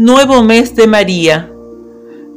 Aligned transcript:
Nuevo 0.00 0.42
mes 0.42 0.74
de 0.76 0.86
María. 0.86 1.52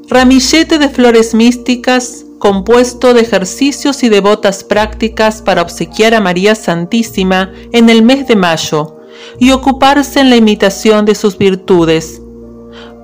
Ramillete 0.09 0.79
de 0.79 0.89
flores 0.89 1.33
místicas 1.33 2.25
compuesto 2.37 3.13
de 3.13 3.21
ejercicios 3.21 4.03
y 4.03 4.09
devotas 4.09 4.65
prácticas 4.65 5.41
para 5.41 5.61
obsequiar 5.61 6.13
a 6.13 6.19
María 6.19 6.55
Santísima 6.55 7.53
en 7.71 7.89
el 7.89 8.01
mes 8.01 8.27
de 8.27 8.35
mayo 8.35 8.97
y 9.39 9.51
ocuparse 9.51 10.19
en 10.19 10.29
la 10.29 10.35
imitación 10.35 11.05
de 11.05 11.15
sus 11.15 11.37
virtudes. 11.37 12.21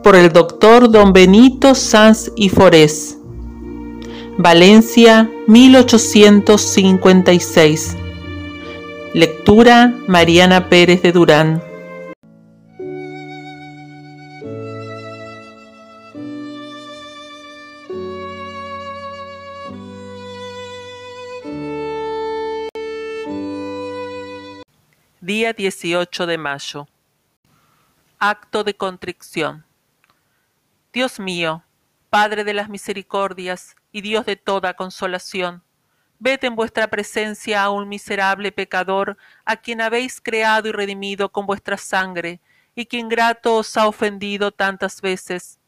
Por 0.04 0.18
el 0.18 0.34
doctor 0.34 0.92
don 0.92 1.14
Benito 1.14 1.74
Sanz 1.74 2.30
y 2.36 2.50
Forés. 2.50 3.18
Valencia, 4.38 5.32
1856. 5.48 7.96
Lectura 9.14 9.96
Mariana 10.06 10.68
Pérez 10.68 11.02
de 11.02 11.14
Durán. 11.14 11.69
Día 25.30 25.54
18 25.54 26.26
de 26.26 26.40
mayo. 26.40 26.88
Acto 28.18 28.64
de 28.64 28.76
contrición. 28.76 29.64
Dios 30.92 31.20
mío, 31.20 31.64
Padre 32.10 32.44
de 32.44 32.56
las 32.56 32.68
misericordias 32.68 33.76
y 33.92 34.02
Dios 34.02 34.26
de 34.26 34.38
toda 34.38 34.74
consolación, 34.74 35.62
ved 36.18 36.44
en 36.44 36.56
vuestra 36.56 36.88
presencia 36.88 37.62
a 37.62 37.70
un 37.70 37.88
miserable 37.88 38.52
pecador 38.52 39.18
a 39.46 39.58
quien 39.58 39.82
habéis 39.82 40.20
creado 40.20 40.68
y 40.68 40.72
redimido 40.72 41.32
con 41.32 41.46
vuestra 41.46 41.78
sangre 41.78 42.42
y 42.74 42.88
que 42.88 42.98
ingrato 42.98 43.58
os 43.58 43.78
ha 43.78 43.88
ofendido 43.88 44.50
tantas 44.52 45.00
veces. 45.00 45.60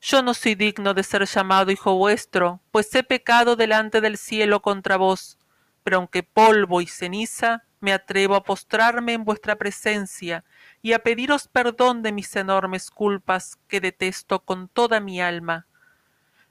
Yo 0.00 0.24
no 0.24 0.34
soy 0.34 0.56
digno 0.56 0.92
de 0.92 1.04
ser 1.04 1.24
llamado 1.24 1.70
hijo 1.70 1.94
vuestro, 1.94 2.60
pues 2.72 2.92
he 2.96 3.04
pecado 3.04 3.54
delante 3.54 4.00
del 4.00 4.18
cielo 4.18 4.60
contra 4.60 4.96
vos, 4.96 5.38
pero 5.84 5.98
aunque 5.98 6.24
polvo 6.24 6.80
y 6.80 6.88
ceniza, 6.88 7.62
me 7.84 7.92
atrevo 7.92 8.34
a 8.34 8.42
postrarme 8.42 9.12
en 9.12 9.24
vuestra 9.24 9.56
presencia 9.56 10.42
y 10.80 10.94
a 10.94 11.00
pediros 11.00 11.48
perdón 11.48 12.02
de 12.02 12.12
mis 12.12 12.34
enormes 12.34 12.90
culpas 12.90 13.58
que 13.68 13.78
detesto 13.78 14.40
con 14.40 14.68
toda 14.68 15.00
mi 15.00 15.20
alma. 15.20 15.66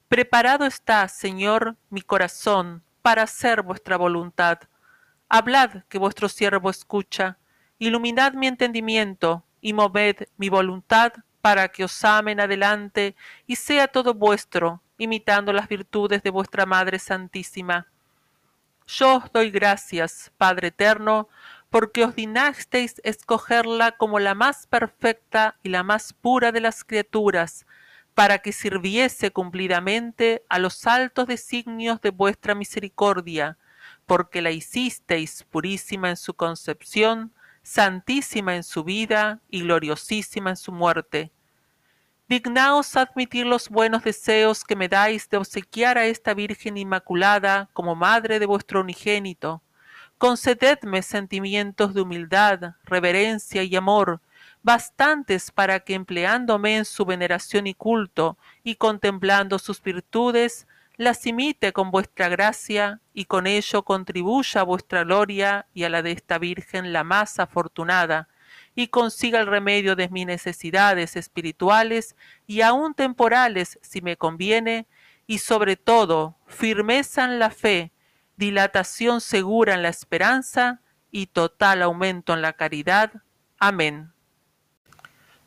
Preparado 0.07 0.65
está, 0.65 1.07
Señor, 1.07 1.75
mi 1.89 2.01
corazón 2.01 2.83
para 3.01 3.23
hacer 3.23 3.63
vuestra 3.63 3.97
voluntad. 3.97 4.59
Hablad 5.27 5.83
que 5.89 5.97
vuestro 5.97 6.29
siervo 6.29 6.69
escucha, 6.69 7.39
iluminad 7.79 8.33
mi 8.33 8.45
entendimiento 8.45 9.43
y 9.59 9.73
moved 9.73 10.27
mi 10.37 10.49
voluntad 10.49 11.13
para 11.41 11.67
que 11.69 11.83
os 11.83 12.05
amen 12.05 12.39
adelante 12.41 13.15
y 13.47 13.55
sea 13.55 13.87
todo 13.87 14.13
vuestro, 14.13 14.83
imitando 14.99 15.51
las 15.51 15.67
virtudes 15.67 16.21
de 16.21 16.29
vuestra 16.29 16.67
Madre 16.67 16.99
Santísima 16.99 17.87
yo 18.87 19.17
os 19.17 19.31
doy 19.31 19.51
gracias, 19.51 20.31
Padre 20.37 20.69
eterno, 20.69 21.29
porque 21.69 22.03
os 22.03 22.15
dignasteis 22.15 23.01
escogerla 23.03 23.93
como 23.93 24.19
la 24.19 24.35
más 24.35 24.67
perfecta 24.67 25.57
y 25.63 25.69
la 25.69 25.83
más 25.83 26.13
pura 26.13 26.51
de 26.51 26.61
las 26.61 26.83
criaturas, 26.83 27.65
para 28.13 28.39
que 28.39 28.51
sirviese 28.51 29.31
cumplidamente 29.31 30.43
a 30.49 30.59
los 30.59 30.85
altos 30.85 31.27
designios 31.27 31.99
de 32.01 32.11
vuestra 32.11 32.53
misericordia, 32.55 33.57
porque 34.05 34.41
la 34.41 34.51
hicisteis 34.51 35.43
purísima 35.49 36.09
en 36.09 36.17
su 36.17 36.35
concepción, 36.35 37.33
santísima 37.63 38.55
en 38.55 38.63
su 38.63 38.83
vida 38.83 39.41
y 39.49 39.61
gloriosísima 39.61 40.51
en 40.51 40.57
su 40.57 40.71
muerte 40.71 41.31
dignaos 42.27 42.95
admitir 42.95 43.45
los 43.45 43.69
buenos 43.69 44.03
deseos 44.03 44.63
que 44.63 44.75
me 44.75 44.87
dais 44.87 45.29
de 45.29 45.37
obsequiar 45.37 45.97
a 45.97 46.05
esta 46.05 46.33
Virgen 46.33 46.77
Inmaculada 46.77 47.69
como 47.73 47.95
madre 47.95 48.39
de 48.39 48.45
vuestro 48.45 48.81
unigénito. 48.81 49.61
Concededme 50.17 51.01
sentimientos 51.01 51.93
de 51.93 52.01
humildad, 52.01 52.75
reverencia 52.85 53.63
y 53.63 53.75
amor, 53.75 54.21
bastantes 54.61 55.51
para 55.51 55.81
que 55.81 55.93
empleándome 55.93 56.77
en 56.77 56.85
su 56.85 57.05
veneración 57.05 57.67
y 57.67 57.73
culto 57.73 58.37
y 58.63 58.75
contemplando 58.75 59.59
sus 59.59 59.81
virtudes, 59.83 60.65
las 60.95 61.25
imite 61.25 61.73
con 61.73 61.91
vuestra 61.91 62.29
gracia 62.29 63.01
y 63.13 63.25
con 63.25 63.47
ello 63.47 63.83
contribuya 63.83 64.61
a 64.61 64.63
vuestra 64.63 65.03
gloria 65.03 65.65
y 65.73 65.83
a 65.83 65.89
la 65.89 66.01
de 66.01 66.11
esta 66.11 66.37
Virgen 66.37 66.93
la 66.93 67.03
más 67.03 67.39
afortunada, 67.39 68.29
y 68.75 68.87
consiga 68.87 69.39
el 69.39 69.47
remedio 69.47 69.95
de 69.95 70.09
mis 70.09 70.25
necesidades 70.25 71.15
espirituales 71.15 72.15
y 72.47 72.61
aun 72.61 72.93
temporales 72.93 73.79
si 73.81 74.01
me 74.01 74.17
conviene, 74.17 74.87
y 75.25 75.37
sobre 75.37 75.77
todo 75.77 76.35
firmeza 76.47 77.23
en 77.25 77.39
la 77.39 77.49
fe, 77.49 77.91
dilatación 78.35 79.21
segura 79.21 79.73
en 79.73 79.83
la 79.83 79.89
esperanza 79.89 80.81
y 81.11 81.27
total 81.27 81.81
aumento 81.81 82.33
en 82.33 82.41
la 82.41 82.53
caridad. 82.53 83.11
Amén. 83.59 84.11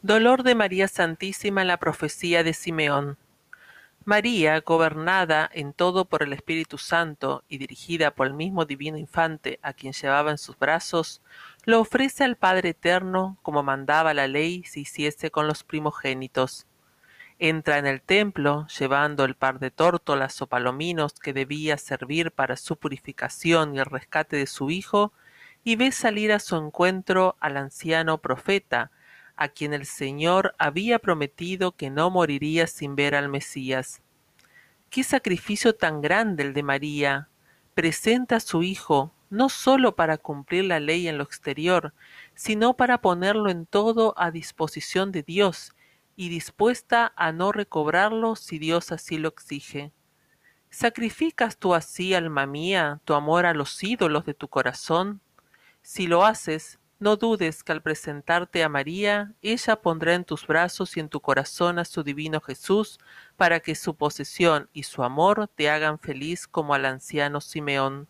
Dolor 0.03 0.45
de 0.45 0.55
María 0.55 0.89
Santísima 0.89 1.63
en 1.63 1.69
la 1.69 1.79
profecía 1.79 2.43
de 2.43 2.55
Simeón. 2.55 3.19
María, 4.05 4.61
gobernada 4.61 5.51
en 5.53 5.73
todo 5.73 6.05
por 6.05 6.23
el 6.23 6.33
Espíritu 6.33 6.79
Santo 6.79 7.43
y 7.49 7.59
dirigida 7.59 8.13
por 8.13 8.29
el 8.29 8.35
mismo 8.35 8.65
Divino 8.65 8.97
Infante 8.97 9.59
a 9.63 9.73
quien 9.73 9.93
llevaba 9.93 10.31
en 10.31 10.39
sus 10.39 10.57
brazos, 10.57 11.23
lo 11.66 11.81
ofrece 11.81 12.22
al 12.22 12.37
Padre 12.37 12.71
Eterno 12.71 13.38
como 13.43 13.65
mandaba 13.65 14.15
la 14.15 14.28
ley 14.28 14.62
si 14.62 14.82
hiciese 14.82 15.32
con 15.32 15.49
los 15.49 15.65
primogénitos. 15.65 16.65
Entra 17.41 17.78
en 17.78 17.87
el 17.87 18.00
templo 18.00 18.69
llevando 18.69 19.25
el 19.25 19.34
par 19.34 19.59
de 19.59 19.72
tórtolas 19.72 20.41
o 20.41 20.47
palominos 20.47 21.15
que 21.15 21.32
debía 21.32 21.77
servir 21.77 22.31
para 22.31 22.56
su 22.56 22.77
purificación 22.77 23.75
y 23.75 23.81
el 23.81 23.84
rescate 23.84 24.37
de 24.37 24.47
su 24.47 24.71
hijo, 24.71 25.12
y 25.65 25.75
ve 25.75 25.91
salir 25.91 26.31
a 26.31 26.38
su 26.38 26.54
encuentro 26.56 27.37
al 27.41 27.56
anciano 27.56 28.19
profeta, 28.19 28.93
a 29.34 29.48
quien 29.48 29.75
el 29.75 29.87
Señor 29.87 30.54
había 30.59 31.00
prometido 31.00 31.72
que 31.72 31.91
no 31.91 32.10
moriría 32.10 32.69
sin 32.69 32.94
ver 32.94 33.16
al 33.16 33.28
Mesías. 33.28 34.03
Qué 34.88 35.03
sacrificio 35.03 35.75
tan 35.75 36.00
grande 36.00 36.44
el 36.44 36.54
de 36.54 36.62
María. 36.62 37.28
Presenta 37.75 38.37
a 38.37 38.41
su 38.41 38.62
hijo, 38.62 39.12
no 39.31 39.49
sólo 39.49 39.97
para 39.97 40.19
cumplir 40.19 40.65
la 40.65 40.81
ley 40.81 41.09
en 41.09 41.19
lo 41.19 41.25
exterior, 41.25 41.95
sino 42.35 42.77
para 42.77 43.01
ponerlo 43.01 43.51
en 43.51 43.67
todo 43.67 44.15
a 44.17 44.31
disposición 44.31 45.13
de 45.13 45.23
Dios 45.23 45.75
y 46.17 46.29
dispuesta 46.29 47.13
a 47.17 47.33
no 47.33 47.53
recobrarlo 47.53 48.37
si 48.37 48.59
Dios 48.59 48.93
así 48.93 49.19
lo 49.19 49.29
exige. 49.29 49.93
¿Sacrificas 50.71 51.59
tú 51.59 51.75
así, 51.75 52.15
alma 52.15 52.47
mía, 52.47 53.01
tu 53.05 53.15
amor 53.15 53.47
a 53.47 53.55
los 53.55 53.83
ídolos 53.83 54.27
de 54.27 54.35
tu 54.35 54.49
corazón? 54.49 55.21
Si 55.83 56.07
lo 56.07 56.25
haces, 56.25 56.79
no 56.99 57.17
dudes 57.17 57.63
que 57.63 57.73
al 57.73 57.83
presentarte 57.83 58.65
a 58.65 58.71
María, 58.71 59.35
ella 59.43 59.77
pondrá 59.77 60.15
en 60.15 60.25
tus 60.25 60.47
brazos 60.47 60.97
y 60.97 61.01
en 61.01 61.11
tu 61.11 61.21
corazón 61.21 61.79
a 61.79 61.85
su 61.85 62.03
divino 62.03 62.41
Jesús, 62.41 62.99
para 63.37 63.61
que 63.61 63.75
su 63.75 63.97
posesión 63.97 64.71
y 64.73 64.85
su 64.85 65.03
amor 65.03 65.49
te 65.55 65.69
hagan 65.69 65.99
feliz 65.99 66.47
como 66.47 66.75
al 66.75 66.87
anciano 66.87 67.43
Simeón. 67.43 68.09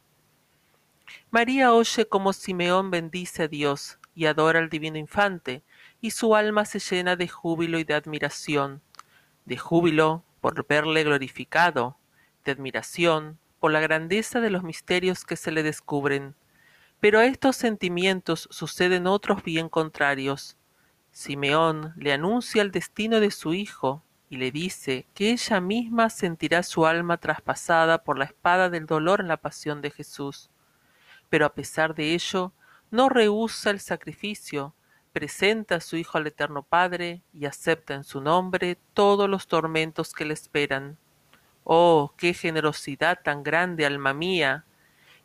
María 1.30 1.72
oye 1.72 2.08
cómo 2.08 2.32
Simeón 2.32 2.90
bendice 2.90 3.44
a 3.44 3.48
Dios 3.48 3.98
y 4.14 4.26
adora 4.26 4.58
al 4.58 4.70
divino 4.70 4.96
infante, 4.96 5.62
y 6.00 6.10
su 6.10 6.34
alma 6.34 6.64
se 6.64 6.78
llena 6.78 7.16
de 7.16 7.28
júbilo 7.28 7.78
y 7.78 7.84
de 7.84 7.94
admiración, 7.94 8.80
de 9.44 9.56
júbilo 9.56 10.24
por 10.40 10.66
verle 10.66 11.04
glorificado, 11.04 11.98
de 12.44 12.52
admiración 12.52 13.38
por 13.60 13.72
la 13.72 13.80
grandeza 13.80 14.40
de 14.40 14.50
los 14.50 14.62
misterios 14.62 15.24
que 15.24 15.36
se 15.36 15.50
le 15.50 15.62
descubren. 15.62 16.34
Pero 17.00 17.18
a 17.18 17.26
estos 17.26 17.56
sentimientos 17.56 18.48
suceden 18.50 19.06
otros 19.06 19.44
bien 19.44 19.68
contrarios. 19.68 20.56
Simeón 21.12 21.92
le 21.96 22.12
anuncia 22.12 22.62
el 22.62 22.70
destino 22.70 23.20
de 23.20 23.30
su 23.30 23.52
hijo 23.52 24.02
y 24.30 24.38
le 24.38 24.50
dice 24.50 25.06
que 25.14 25.30
ella 25.30 25.60
misma 25.60 26.10
sentirá 26.10 26.62
su 26.62 26.86
alma 26.86 27.18
traspasada 27.18 28.02
por 28.02 28.18
la 28.18 28.24
espada 28.24 28.70
del 28.70 28.86
dolor 28.86 29.20
en 29.20 29.28
la 29.28 29.36
pasión 29.36 29.82
de 29.82 29.90
Jesús 29.90 30.50
pero 31.28 31.46
a 31.46 31.54
pesar 31.54 31.94
de 31.94 32.14
ello 32.14 32.52
no 32.90 33.08
rehúsa 33.08 33.70
el 33.70 33.80
sacrificio, 33.80 34.74
presenta 35.12 35.76
a 35.76 35.80
su 35.80 35.96
Hijo 35.96 36.18
al 36.18 36.26
Eterno 36.26 36.62
Padre 36.62 37.22
y 37.32 37.46
acepta 37.46 37.94
en 37.94 38.04
su 38.04 38.20
nombre 38.20 38.78
todos 38.94 39.28
los 39.28 39.46
tormentos 39.46 40.12
que 40.12 40.24
le 40.24 40.34
esperan. 40.34 40.98
Oh, 41.64 42.12
qué 42.16 42.34
generosidad 42.34 43.20
tan 43.22 43.42
grande, 43.42 43.86
alma 43.86 44.14
mía, 44.14 44.66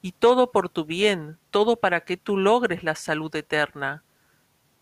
y 0.01 0.13
todo 0.13 0.51
por 0.51 0.69
tu 0.69 0.86
bien, 0.86 1.38
todo 1.51 1.75
para 1.75 2.01
que 2.01 2.18
tú 2.18 2.38
logres 2.38 2.83
la 2.83 2.95
salud 2.95 3.36
eterna. 3.36 4.03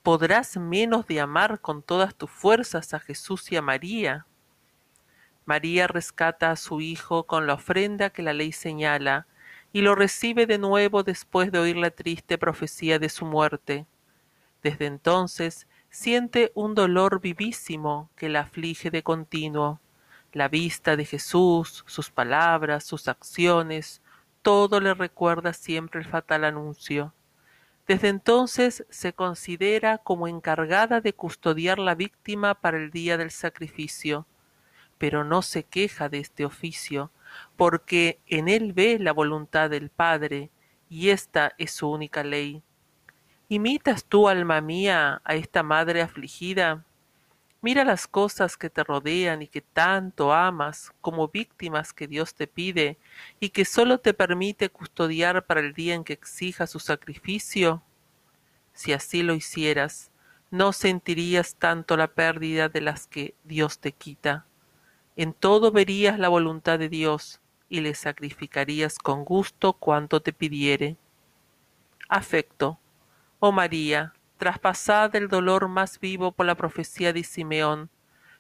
¿Podrás 0.04 0.56
menos 0.57 1.06
de 1.07 1.19
amar 1.19 1.60
con 1.60 1.83
todas 1.83 2.16
tus 2.16 2.30
fuerzas 2.30 2.94
a 2.94 3.00
Jesús 3.00 3.51
y 3.51 3.57
a 3.57 3.62
María? 3.62 4.25
María 5.45 5.88
rescata 5.88 6.51
a 6.51 6.56
su 6.56 6.80
Hijo 6.80 7.25
con 7.25 7.48
la 7.48 7.56
ofrenda 7.56 8.12
que 8.12 8.21
la 8.21 8.33
ley 8.33 8.51
señala, 8.51 9.27
y 9.71 9.81
lo 9.81 9.95
recibe 9.95 10.45
de 10.45 10.57
nuevo 10.57 11.04
después 11.04 11.51
de 11.51 11.60
oír 11.60 11.77
la 11.77 11.92
triste 11.92 12.38
profecía 12.38 13.00
de 13.00 13.10
su 13.10 13.25
muerte. 13.25 13.86
Desde 14.63 14.88
entonces 14.88 15.68
siente 15.89 16.51
un 16.56 16.75
dolor 16.75 17.21
vivísimo 17.21 18.10
que 18.16 18.30
la 18.30 18.42
aflige 18.42 18.92
de 18.92 19.04
continuo. 19.04 19.80
La 20.31 20.48
vista 20.48 20.95
de 20.95 21.06
Jesús, 21.06 21.83
sus 21.88 22.12
palabras, 22.12 22.83
sus 22.83 23.07
acciones, 23.07 24.01
todo 24.42 24.80
le 24.80 24.94
recuerda 24.94 25.54
siempre 25.54 26.00
el 26.00 26.07
fatal 26.07 26.44
anuncio. 26.44 27.13
Desde 27.88 28.10
entonces 28.10 28.86
se 28.89 29.13
considera 29.13 29.98
como 29.98 30.27
encargada 30.27 31.01
de 31.01 31.13
custodiar 31.13 31.80
la 31.80 31.95
víctima 31.95 32.54
para 32.54 32.77
el 32.77 32.92
día 32.92 33.18
del 33.18 33.31
sacrificio, 33.31 34.27
pero 35.00 35.24
no 35.24 35.42
se 35.42 35.63
queja 35.63 36.07
de 36.07 36.19
este 36.19 36.45
oficio, 36.45 37.12
porque 37.56 38.20
en 38.26 38.48
él 38.48 38.74
ve 38.74 38.98
la 39.00 39.12
voluntad 39.12 39.70
del 39.70 39.90
Padre, 39.90 40.50
y 40.90 41.10
esta 41.10 41.54
es 41.58 41.72
su 41.72 41.90
única 41.90 42.24
ley. 42.24 42.64
¿Imitas 43.48 44.06
tú, 44.06 44.28
alma 44.28 44.62
mía, 44.62 45.22
a 45.24 45.36
esta 45.36 45.64
madre 45.64 46.02
afligida? 46.02 46.86
Mira 47.62 47.84
las 47.84 48.08
cosas 48.08 48.56
que 48.56 48.70
te 48.70 48.84
rodean 48.84 49.42
y 49.42 49.48
que 49.48 49.62
tanto 49.62 50.34
amas 50.34 50.94
como 51.02 51.28
víctimas 51.28 51.92
que 51.92 52.08
Dios 52.08 52.34
te 52.34 52.48
pide 52.48 52.98
y 53.40 53.50
que 53.50 53.66
sólo 53.66 54.00
te 54.00 54.14
permite 54.14 54.70
custodiar 54.70 55.46
para 55.46 55.60
el 55.60 55.74
día 55.74 55.94
en 55.94 56.06
que 56.06 56.14
exija 56.14 56.68
su 56.68 56.80
sacrificio. 56.80 57.84
Si 58.74 58.94
así 58.94 59.24
lo 59.24 59.34
hicieras, 59.34 60.10
no 60.52 60.72
sentirías 60.72 61.56
tanto 61.56 61.98
la 61.98 62.08
pérdida 62.08 62.70
de 62.70 62.81
las 62.81 63.08
que 63.08 63.36
Dios 63.44 63.80
te 63.80 63.92
quita. 63.92 64.46
En 65.19 65.33
todo 65.33 65.74
verías 65.74 66.18
la 66.18 66.30
voluntad 66.30 66.80
de 66.80 66.88
Dios 66.88 67.42
y 67.68 67.81
le 67.81 67.94
sacrificarías 67.94 68.98
con 68.98 69.25
gusto 69.25 69.74
cuanto 69.74 70.21
te 70.21 70.31
pidiere. 70.31 70.95
Afecto. 72.07 72.80
Oh 73.39 73.51
María, 73.51 74.13
traspasad 74.38 75.13
el 75.18 75.27
dolor 75.27 75.68
más 75.68 76.00
vivo 76.00 76.31
por 76.31 76.45
la 76.45 76.56
profecía 76.56 77.12
de 77.12 77.25
Simeón. 77.25 77.89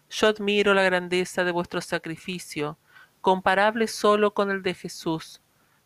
Yo 0.09 0.29
admiro 0.29 0.73
la 0.73 0.83
grandeza 0.83 1.43
de 1.43 1.51
vuestro 1.51 1.81
sacrificio, 1.81 2.77
comparable 3.19 3.89
solo 3.89 4.33
con 4.33 4.49
el 4.49 4.63
de 4.63 4.73
Jesús. 4.73 5.41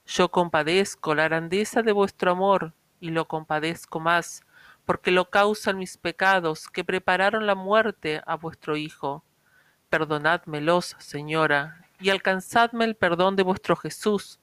Yo 0.05 0.29
compadezco 0.29 1.15
la 1.15 1.23
grandeza 1.23 1.81
de 1.81 1.91
vuestro 1.91 2.29
amor, 2.29 2.71
y 2.99 3.09
lo 3.09 3.27
compadezco 3.27 3.99
más, 3.99 4.43
porque 4.85 5.09
lo 5.09 5.31
causan 5.31 5.79
mis 5.79 5.97
pecados 5.97 6.67
que 6.69 6.83
prepararon 6.83 7.47
la 7.47 7.55
muerte 7.55 8.21
a 8.27 8.35
vuestro 8.35 8.77
Hijo. 8.77 9.23
Perdonádmelos, 9.93 10.95
Señora, 10.97 11.85
y 11.99 12.09
alcanzadme 12.09 12.83
el 12.83 12.95
perdón 12.95 13.35
de 13.35 13.43
vuestro 13.43 13.75
Jesús, 13.75 14.39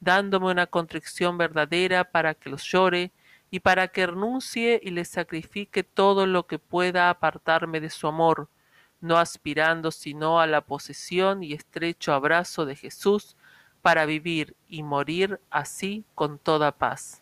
dándome 0.00 0.50
una 0.50 0.66
contrición 0.66 1.36
verdadera 1.36 2.04
para 2.04 2.32
que 2.32 2.48
los 2.48 2.64
llore, 2.64 3.12
y 3.50 3.60
para 3.60 3.88
que 3.88 4.06
renuncie 4.06 4.80
y 4.82 4.92
le 4.92 5.04
sacrifique 5.04 5.82
todo 5.82 6.24
lo 6.24 6.46
que 6.46 6.58
pueda 6.58 7.10
apartarme 7.10 7.82
de 7.82 7.90
su 7.90 8.08
amor, 8.08 8.48
no 9.02 9.18
aspirando 9.18 9.90
sino 9.90 10.40
a 10.40 10.46
la 10.46 10.62
posesión 10.62 11.42
y 11.42 11.52
estrecho 11.52 12.14
abrazo 12.14 12.64
de 12.64 12.74
Jesús, 12.74 13.36
para 13.82 14.06
vivir 14.06 14.56
y 14.70 14.82
morir 14.82 15.38
así 15.50 16.06
con 16.14 16.38
toda 16.38 16.72
paz. 16.72 17.20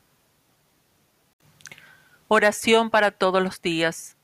Oración 2.29 2.91
para 2.91 3.11
todos 3.11 3.43
los 3.43 3.61
días. 3.61 4.17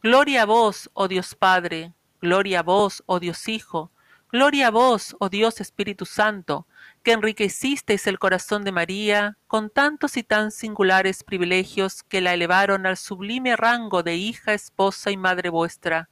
Gloria 0.00 0.42
a 0.42 0.46
vos, 0.46 0.88
oh 0.94 1.08
Dios 1.08 1.34
Padre, 1.34 1.92
gloria 2.24 2.60
a 2.60 2.62
vos, 2.62 3.02
oh 3.06 3.20
Dios 3.20 3.48
Hijo, 3.48 3.92
gloria 4.32 4.68
a 4.68 4.70
vos, 4.70 5.14
oh 5.20 5.28
Dios 5.28 5.60
Espíritu 5.60 6.06
Santo, 6.06 6.66
que 7.02 7.12
enriquecisteis 7.12 8.06
el 8.06 8.18
corazón 8.18 8.64
de 8.64 8.72
María 8.72 9.36
con 9.46 9.68
tantos 9.68 10.16
y 10.16 10.22
tan 10.22 10.50
singulares 10.50 11.22
privilegios 11.22 12.02
que 12.02 12.22
la 12.22 12.32
elevaron 12.32 12.86
al 12.86 12.96
sublime 12.96 13.56
rango 13.56 14.02
de 14.02 14.16
hija, 14.16 14.54
esposa 14.54 15.10
y 15.10 15.18
madre 15.18 15.50
vuestra. 15.50 16.08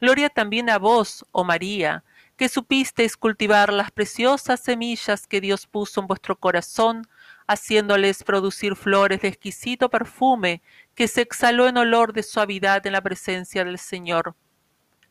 Gloria 0.00 0.30
también 0.30 0.70
a 0.70 0.78
vos, 0.78 1.26
oh 1.32 1.44
María, 1.44 2.04
que 2.36 2.48
supisteis 2.48 3.16
cultivar 3.16 3.72
las 3.72 3.90
preciosas 3.90 4.60
semillas 4.60 5.26
que 5.26 5.40
Dios 5.40 5.66
puso 5.66 6.00
en 6.00 6.06
vuestro 6.06 6.36
corazón, 6.38 7.06
haciéndoles 7.48 8.22
producir 8.22 8.76
flores 8.76 9.22
de 9.22 9.28
exquisito 9.28 9.90
perfume 9.90 10.62
que 10.94 11.08
se 11.08 11.20
exhaló 11.20 11.66
en 11.66 11.78
olor 11.78 12.12
de 12.12 12.22
suavidad 12.22 12.86
en 12.86 12.92
la 12.92 13.00
presencia 13.00 13.64
del 13.64 13.78
Señor. 13.78 14.36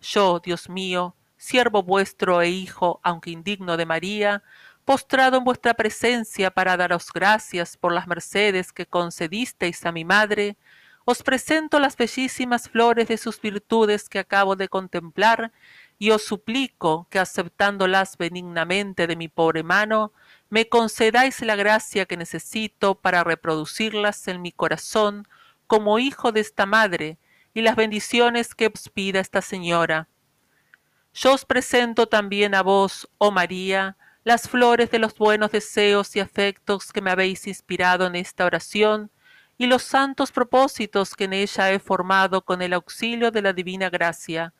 Yo, 0.01 0.39
Dios 0.39 0.67
mío, 0.67 1.15
siervo 1.37 1.83
vuestro 1.83 2.41
e 2.41 2.49
hijo, 2.49 2.99
aunque 3.03 3.29
indigno 3.29 3.77
de 3.77 3.85
María, 3.85 4.43
postrado 4.83 5.37
en 5.37 5.43
vuestra 5.43 5.75
presencia 5.75 6.49
para 6.49 6.75
daros 6.75 7.07
gracias 7.13 7.77
por 7.77 7.93
las 7.93 8.07
mercedes 8.07 8.73
que 8.73 8.87
concedisteis 8.87 9.85
a 9.85 9.91
mi 9.91 10.03
madre, 10.03 10.57
os 11.05 11.21
presento 11.23 11.79
las 11.79 11.97
bellísimas 11.97 12.69
flores 12.69 13.07
de 13.07 13.17
sus 13.17 13.39
virtudes 13.41 14.09
que 14.09 14.19
acabo 14.19 14.55
de 14.55 14.69
contemplar, 14.69 15.51
y 15.99 16.09
os 16.09 16.23
suplico 16.23 17.07
que 17.11 17.19
aceptándolas 17.19 18.17
benignamente 18.17 19.05
de 19.05 19.15
mi 19.15 19.27
pobre 19.27 19.61
mano, 19.61 20.13
me 20.49 20.67
concedáis 20.67 21.41
la 21.41 21.55
gracia 21.55 22.07
que 22.07 22.17
necesito 22.17 22.95
para 22.95 23.23
reproducirlas 23.23 24.27
en 24.27 24.41
mi 24.41 24.51
corazón 24.51 25.27
como 25.67 25.99
hijo 25.99 26.31
de 26.31 26.41
esta 26.41 26.65
madre, 26.65 27.19
y 27.53 27.61
las 27.61 27.75
bendiciones 27.75 28.55
que 28.55 28.67
os 28.67 28.89
pida 28.89 29.19
esta 29.19 29.41
señora. 29.41 30.07
Yo 31.13 31.33
os 31.33 31.45
presento 31.45 32.07
también 32.07 32.55
a 32.55 32.61
vos, 32.61 33.09
oh 33.17 33.31
María, 33.31 33.97
las 34.23 34.47
flores 34.47 34.91
de 34.91 34.99
los 34.99 35.15
buenos 35.15 35.51
deseos 35.51 36.15
y 36.15 36.19
afectos 36.19 36.93
que 36.93 37.01
me 37.01 37.11
habéis 37.11 37.47
inspirado 37.47 38.05
en 38.05 38.15
esta 38.15 38.45
oración, 38.45 39.11
y 39.57 39.67
los 39.67 39.83
santos 39.83 40.31
propósitos 40.31 41.15
que 41.15 41.25
en 41.25 41.33
ella 41.33 41.71
he 41.71 41.79
formado 41.79 42.43
con 42.43 42.61
el 42.61 42.73
auxilio 42.73 43.29
de 43.29 43.41
la 43.41 43.53
divina 43.53 43.89
gracia. 43.89 44.53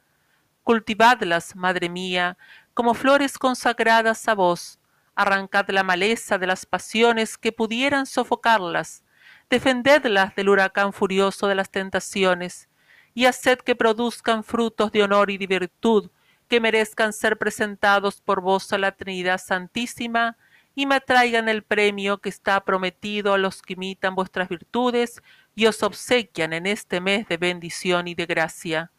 Cultivadlas, 0.63 1.55
Madre 1.55 1.89
mía, 1.89 2.38
como 2.73 2.93
flores 2.93 3.38
consagradas 3.38 4.27
a 4.27 4.35
vos, 4.35 4.79
arrancad 5.15 5.69
la 5.69 5.83
maleza 5.83 6.38
de 6.38 6.47
las 6.47 6.65
pasiones 6.65 7.38
que 7.38 7.51
pudieran 7.51 8.05
sofocarlas, 8.05 9.03
defendedlas 9.49 10.35
del 10.35 10.49
huracán 10.49 10.93
furioso 10.93 11.47
de 11.47 11.55
las 11.55 11.69
tentaciones, 11.69 12.69
y 13.13 13.25
haced 13.25 13.60
que 13.60 13.75
produzcan 13.75 14.44
frutos 14.44 14.92
de 14.92 15.04
honor 15.04 15.30
y 15.31 15.38
de 15.38 15.48
virtud, 15.48 16.10
que 16.48 16.60
merezcan 16.60 17.13
ser 17.13 17.38
presentados 17.38 18.22
por 18.22 18.42
vos 18.42 18.72
a 18.74 18.78
la 18.78 18.92
Trinidad 18.92 19.40
Santísima 19.40 20.38
y 20.75 20.86
me 20.86 21.02
traigan 21.02 21.50
el 21.50 21.63
premio 21.63 22.19
que 22.19 22.30
está 22.30 22.63
prometido 22.63 23.34
a 23.34 23.38
los 23.38 23.62
que 23.62 23.74
imitan 23.74 24.16
vuestras 24.16 24.50
virtudes 24.50 25.22
y 25.56 25.66
os 25.66 25.84
obsequian 25.84 26.54
en 26.54 26.66
este 26.66 27.02
mes 27.02 27.28
de 27.28 27.38
bendición 27.38 28.08
y 28.08 28.16
de 28.16 28.25
gracia. 28.25 28.92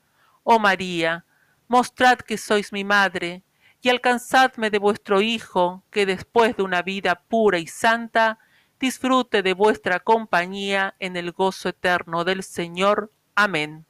Oh 0.45 0.59
María, 0.59 1.25
mostrad 1.69 2.19
que 2.19 2.37
sois 2.37 2.73
mi 2.73 2.85
madre, 2.85 3.43
y 3.81 3.89
alcanzadme 3.89 4.71
de 4.71 4.79
vuestro 4.79 5.21
Hijo, 5.21 5.83
que 5.91 6.07
después 6.07 6.57
de 6.57 6.63
una 6.63 6.83
vida 6.83 7.23
pura 7.29 7.59
y 7.59 7.67
santa, 7.67 8.39
disfrute 8.79 9.43
de 9.43 9.55
vuestra 9.55 10.01
compañía 10.01 10.95
en 11.01 11.17
el 11.17 11.33
gozo 11.33 11.71
eterno 11.71 12.25
del 12.25 12.43
Señor. 12.45 13.13
Amén. 13.35 13.87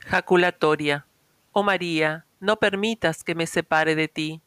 Jaculatoria. 0.00 1.06
Oh 1.52 1.62
María, 1.62 2.24
no 2.40 2.58
permitas 2.58 3.24
que 3.24 3.34
me 3.34 3.46
separe 3.46 3.94
de 3.94 4.08
ti. 4.08 4.40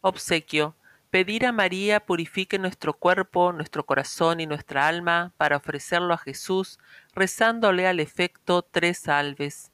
Obsequio. 0.00 0.74
Pedir 1.10 1.46
a 1.46 1.52
María 1.52 2.04
purifique 2.04 2.58
nuestro 2.58 2.92
cuerpo, 2.92 3.52
nuestro 3.52 3.86
corazón 3.86 4.40
y 4.40 4.46
nuestra 4.46 4.88
alma 4.88 5.32
para 5.38 5.56
ofrecerlo 5.56 6.12
a 6.12 6.18
Jesús, 6.18 6.78
rezándole 7.14 7.86
al 7.86 7.98
efecto 7.98 8.62
tres 8.62 8.98
salves. 8.98 9.70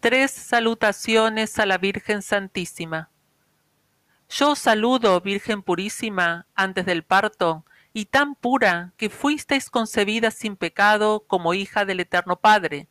Tres 0.00 0.30
salutaciones 0.30 1.58
a 1.58 1.64
la 1.64 1.78
Virgen 1.78 2.20
Santísima. 2.20 3.08
Yo 4.28 4.54
saludo, 4.54 5.20
Virgen 5.22 5.62
purísima, 5.62 6.46
antes 6.54 6.84
del 6.84 7.02
parto, 7.02 7.64
y 7.94 8.04
tan 8.04 8.34
pura 8.34 8.92
que 8.98 9.08
fuisteis 9.08 9.70
concebida 9.70 10.30
sin 10.30 10.56
pecado 10.56 11.24
como 11.26 11.54
hija 11.54 11.86
del 11.86 12.00
Eterno 12.00 12.36
Padre 12.36 12.88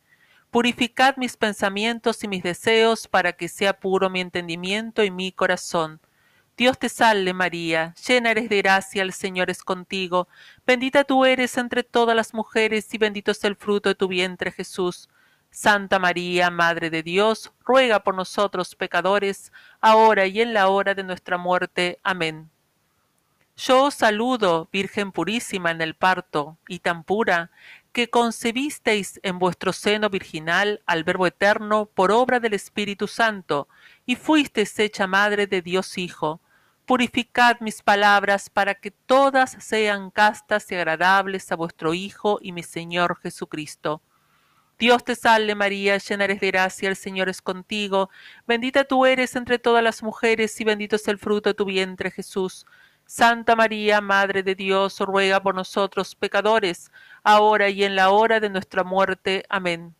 Purificad 0.50 1.16
mis 1.16 1.36
pensamientos 1.36 2.24
y 2.24 2.28
mis 2.28 2.42
deseos 2.42 3.08
para 3.08 3.32
que 3.32 3.48
sea 3.48 3.78
puro 3.78 4.08
mi 4.08 4.20
entendimiento 4.20 5.04
y 5.04 5.10
mi 5.10 5.32
corazón. 5.32 6.00
Dios 6.56 6.78
te 6.78 6.88
salve 6.88 7.34
María, 7.34 7.94
llena 8.06 8.30
eres 8.30 8.48
de 8.48 8.58
gracia, 8.58 9.02
el 9.02 9.12
Señor 9.12 9.50
es 9.50 9.62
contigo, 9.62 10.26
bendita 10.66 11.04
tú 11.04 11.26
eres 11.26 11.58
entre 11.58 11.82
todas 11.82 12.16
las 12.16 12.32
mujeres 12.32 12.92
y 12.94 12.98
bendito 12.98 13.30
es 13.32 13.44
el 13.44 13.56
fruto 13.56 13.90
de 13.90 13.94
tu 13.94 14.08
vientre 14.08 14.50
Jesús. 14.50 15.10
Santa 15.50 15.98
María, 15.98 16.50
Madre 16.50 16.90
de 16.90 17.02
Dios, 17.02 17.52
ruega 17.64 18.00
por 18.00 18.14
nosotros 18.14 18.74
pecadores, 18.74 19.52
ahora 19.80 20.26
y 20.26 20.40
en 20.40 20.54
la 20.54 20.68
hora 20.68 20.94
de 20.94 21.02
nuestra 21.02 21.38
muerte. 21.38 21.98
Amén. 22.02 22.50
Yo 23.56 23.84
os 23.84 23.94
saludo, 23.94 24.68
Virgen 24.70 25.12
purísima 25.12 25.70
en 25.70 25.80
el 25.80 25.94
parto, 25.94 26.58
y 26.68 26.80
tan 26.80 27.04
pura, 27.04 27.50
que 27.96 28.10
concebisteis 28.10 29.18
en 29.22 29.38
vuestro 29.38 29.72
seno 29.72 30.10
virginal 30.10 30.82
al 30.84 31.02
Verbo 31.02 31.26
eterno 31.26 31.86
por 31.86 32.12
obra 32.12 32.40
del 32.40 32.52
Espíritu 32.52 33.08
Santo, 33.08 33.68
y 34.04 34.16
fuisteis 34.16 34.78
hecha 34.78 35.06
madre 35.06 35.46
de 35.46 35.62
Dios 35.62 35.96
Hijo. 35.96 36.42
Purificad 36.84 37.56
mis 37.60 37.80
palabras 37.80 38.50
para 38.50 38.74
que 38.74 38.90
todas 38.90 39.56
sean 39.60 40.10
castas 40.10 40.70
y 40.70 40.74
agradables 40.74 41.50
a 41.50 41.56
vuestro 41.56 41.94
Hijo 41.94 42.38
y 42.42 42.52
mi 42.52 42.62
Señor 42.62 43.18
Jesucristo. 43.22 44.02
Dios 44.78 45.02
te 45.02 45.14
salve 45.14 45.54
María, 45.54 45.96
llena 45.96 46.24
eres 46.24 46.40
de 46.40 46.48
gracia, 46.48 46.90
el 46.90 46.96
Señor 46.96 47.30
es 47.30 47.40
contigo, 47.40 48.10
bendita 48.46 48.84
tú 48.84 49.06
eres 49.06 49.36
entre 49.36 49.58
todas 49.58 49.82
las 49.82 50.02
mujeres 50.02 50.60
y 50.60 50.64
bendito 50.64 50.96
es 50.96 51.08
el 51.08 51.16
fruto 51.16 51.48
de 51.48 51.54
tu 51.54 51.64
vientre 51.64 52.10
Jesús. 52.10 52.66
Santa 53.06 53.54
María, 53.54 54.00
Madre 54.00 54.42
de 54.42 54.56
Dios, 54.56 54.98
ruega 54.98 55.40
por 55.40 55.54
nosotros 55.54 56.16
pecadores, 56.16 56.90
ahora 57.22 57.68
y 57.68 57.84
en 57.84 57.94
la 57.94 58.10
hora 58.10 58.40
de 58.40 58.50
nuestra 58.50 58.82
muerte. 58.82 59.44
Amén. 59.48 59.94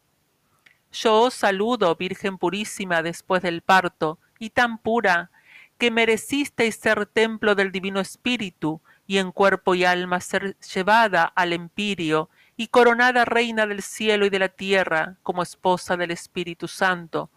Yo 0.90 1.22
os 1.22 1.34
saludo, 1.34 1.94
Virgen 1.94 2.36
purísima, 2.36 3.02
después 3.02 3.42
del 3.42 3.62
parto, 3.62 4.18
y 4.40 4.50
tan 4.50 4.78
pura, 4.78 5.30
que 5.78 5.92
merecisteis 5.92 6.76
ser 6.76 7.06
templo 7.06 7.54
del 7.54 7.70
Divino 7.70 8.00
Espíritu, 8.00 8.80
y 9.06 9.18
en 9.18 9.30
cuerpo 9.30 9.76
y 9.76 9.84
alma 9.84 10.20
ser 10.20 10.56
llevada 10.58 11.24
al 11.24 11.52
empirio, 11.52 12.28
y 12.56 12.68
coronada 12.68 13.24
reina 13.24 13.66
del 13.66 13.82
cielo 13.82 14.26
y 14.26 14.30
de 14.30 14.40
la 14.40 14.48
tierra, 14.48 15.16
como 15.22 15.44
esposa 15.44 15.96
del 15.96 16.10
Espíritu 16.10 16.66
Santo. 16.66 17.30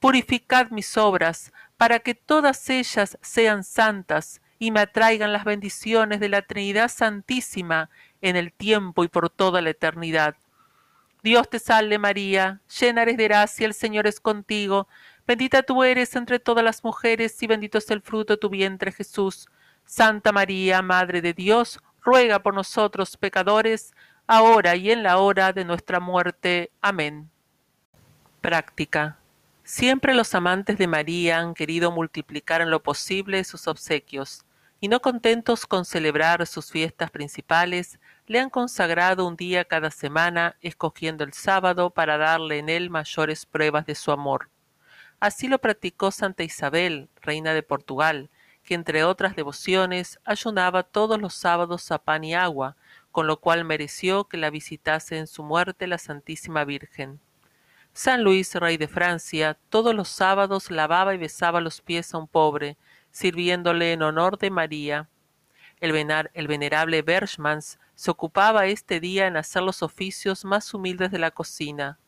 Purificad 0.00 0.70
mis 0.70 0.96
obras, 0.96 1.52
para 1.76 2.00
que 2.00 2.16
todas 2.16 2.68
ellas 2.70 3.18
sean 3.22 3.62
santas, 3.62 4.41
y 4.62 4.70
me 4.70 4.78
atraigan 4.78 5.32
las 5.32 5.42
bendiciones 5.44 6.20
de 6.20 6.28
la 6.28 6.42
Trinidad 6.42 6.88
Santísima 6.88 7.90
en 8.20 8.36
el 8.36 8.52
tiempo 8.52 9.02
y 9.02 9.08
por 9.08 9.28
toda 9.28 9.60
la 9.60 9.70
eternidad. 9.70 10.36
Dios 11.24 11.50
te 11.50 11.58
salve 11.58 11.98
María, 11.98 12.60
llena 12.78 13.02
eres 13.02 13.16
de 13.16 13.24
gracia, 13.24 13.66
el 13.66 13.74
Señor 13.74 14.06
es 14.06 14.20
contigo, 14.20 14.86
bendita 15.26 15.64
tú 15.64 15.82
eres 15.82 16.14
entre 16.14 16.38
todas 16.38 16.64
las 16.64 16.84
mujeres 16.84 17.42
y 17.42 17.48
bendito 17.48 17.76
es 17.76 17.90
el 17.90 18.02
fruto 18.02 18.34
de 18.34 18.36
tu 18.36 18.50
vientre 18.50 18.92
Jesús. 18.92 19.48
Santa 19.84 20.30
María, 20.30 20.80
Madre 20.80 21.22
de 21.22 21.32
Dios, 21.32 21.80
ruega 22.00 22.40
por 22.40 22.54
nosotros 22.54 23.16
pecadores, 23.16 23.92
ahora 24.28 24.76
y 24.76 24.92
en 24.92 25.02
la 25.02 25.18
hora 25.18 25.52
de 25.52 25.64
nuestra 25.64 25.98
muerte. 25.98 26.70
Amén. 26.80 27.28
Práctica. 28.40 29.18
Siempre 29.64 30.14
los 30.14 30.32
amantes 30.36 30.78
de 30.78 30.86
María 30.86 31.40
han 31.40 31.52
querido 31.54 31.90
multiplicar 31.90 32.60
en 32.60 32.70
lo 32.70 32.80
posible 32.80 33.42
sus 33.42 33.66
obsequios, 33.66 34.44
y 34.82 34.88
no 34.88 35.00
contentos 35.00 35.64
con 35.64 35.84
celebrar 35.84 36.44
sus 36.44 36.72
fiestas 36.72 37.12
principales, 37.12 38.00
le 38.26 38.40
han 38.40 38.50
consagrado 38.50 39.28
un 39.28 39.36
día 39.36 39.64
cada 39.64 39.92
semana, 39.92 40.56
escogiendo 40.60 41.22
el 41.22 41.34
sábado 41.34 41.90
para 41.90 42.18
darle 42.18 42.58
en 42.58 42.68
él 42.68 42.90
mayores 42.90 43.46
pruebas 43.46 43.86
de 43.86 43.94
su 43.94 44.10
amor. 44.10 44.50
Así 45.20 45.46
lo 45.46 45.60
practicó 45.60 46.10
Santa 46.10 46.42
Isabel, 46.42 47.08
reina 47.20 47.54
de 47.54 47.62
Portugal, 47.62 48.28
que 48.64 48.74
entre 48.74 49.04
otras 49.04 49.36
devociones 49.36 50.18
ayunaba 50.24 50.82
todos 50.82 51.20
los 51.20 51.34
sábados 51.34 51.92
a 51.92 51.98
pan 51.98 52.24
y 52.24 52.34
agua, 52.34 52.74
con 53.12 53.28
lo 53.28 53.38
cual 53.38 53.64
mereció 53.64 54.24
que 54.24 54.36
la 54.36 54.50
visitase 54.50 55.16
en 55.16 55.28
su 55.28 55.44
muerte 55.44 55.86
la 55.86 55.98
Santísima 55.98 56.64
Virgen. 56.64 57.20
San 57.92 58.24
Luis, 58.24 58.52
rey 58.56 58.78
de 58.78 58.88
Francia, 58.88 59.56
todos 59.68 59.94
los 59.94 60.08
sábados 60.08 60.72
lavaba 60.72 61.14
y 61.14 61.18
besaba 61.18 61.60
los 61.60 61.80
pies 61.80 62.14
a 62.14 62.18
un 62.18 62.26
pobre, 62.26 62.76
sirviéndole 63.12 63.92
en 63.92 64.02
honor 64.02 64.38
de 64.38 64.50
María. 64.50 65.08
El, 65.80 65.92
venerable 66.48 67.02
Berchmans 67.02 67.78
se 67.94 68.10
ocupaba 68.10 68.66
este 68.66 68.98
día 68.98 69.26
en 69.26 69.36
hacer 69.36 69.62
los 69.62 69.82
oficios 69.82 70.44
más 70.44 70.72
humildes 70.74 71.10
de 71.10 71.18
la 71.18 71.30
cocina. 71.30 71.98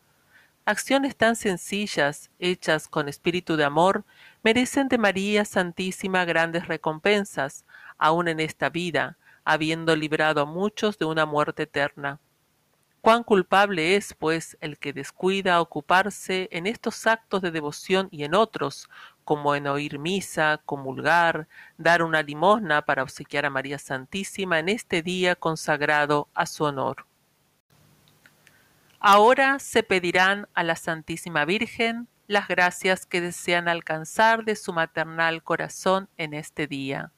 Acciones 0.64 1.14
tan 1.14 1.36
sencillas, 1.36 2.30
hechas 2.38 2.88
con 2.88 3.08
espíritu 3.08 3.56
de 3.56 3.64
amor, 3.64 4.04
merecen 4.42 4.88
de 4.88 4.96
María 4.96 5.44
Santísima 5.44 6.24
grandes 6.24 6.66
recompensas, 6.68 7.64
aun 7.98 8.28
en 8.28 8.40
esta 8.40 8.70
vida, 8.70 9.18
habiendo 9.44 9.94
librado 9.94 10.40
a 10.40 10.46
muchos 10.46 10.96
de 10.98 11.04
una 11.04 11.26
muerte 11.26 11.64
eterna. 11.64 12.18
Cuán 13.02 13.22
culpable 13.22 13.96
es, 13.96 14.14
pues, 14.14 14.56
el 14.62 14.78
que 14.78 14.94
descuida 14.94 15.60
ocuparse 15.60 16.48
en 16.50 16.66
estos 16.66 17.06
actos 17.06 17.42
de 17.42 17.50
devoción 17.50 18.08
y 18.10 18.24
en 18.24 18.34
otros, 18.34 18.88
como 19.24 19.54
en 19.54 19.66
oír 19.66 19.98
misa, 19.98 20.60
comulgar, 20.64 21.48
dar 21.78 22.02
una 22.02 22.22
limosna 22.22 22.82
para 22.82 23.02
obsequiar 23.02 23.46
a 23.46 23.50
María 23.50 23.78
Santísima 23.78 24.58
en 24.58 24.68
este 24.68 25.02
día 25.02 25.34
consagrado 25.34 26.28
a 26.34 26.46
su 26.46 26.64
honor. 26.64 27.06
Ahora 29.00 29.58
se 29.58 29.82
pedirán 29.82 30.48
a 30.54 30.62
la 30.62 30.76
Santísima 30.76 31.44
Virgen 31.44 32.08
las 32.26 32.48
gracias 32.48 33.04
que 33.04 33.20
desean 33.20 33.68
alcanzar 33.68 34.44
de 34.44 34.56
su 34.56 34.72
maternal 34.72 35.42
corazón 35.42 36.08
en 36.16 36.32
este 36.34 36.66
día. 36.66 37.12